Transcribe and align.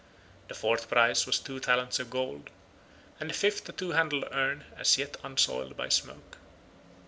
The 0.47 0.55
fourth 0.55 0.89
prize 0.89 1.27
was 1.27 1.37
two 1.37 1.59
talents 1.59 1.99
of 1.99 2.09
gold, 2.09 2.49
and 3.19 3.29
the 3.29 3.35
fifth 3.35 3.69
a 3.69 3.71
two 3.71 3.91
handled 3.91 4.25
urn 4.31 4.63
as 4.75 4.97
yet 4.97 5.15
unsoiled 5.23 5.77
by 5.77 5.89
smoke. 5.89 6.39